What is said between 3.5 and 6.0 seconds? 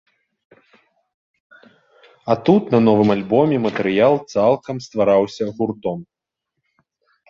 матэрыял цалкам ствараўся гуртом.